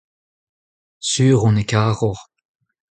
[1.09, 2.19] sur on e karor.